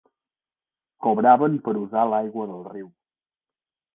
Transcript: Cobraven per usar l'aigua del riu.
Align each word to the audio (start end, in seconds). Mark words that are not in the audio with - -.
Cobraven 1.07 1.59
per 1.67 1.75
usar 1.81 2.05
l'aigua 2.13 2.47
del 2.53 2.65
riu. 2.73 2.91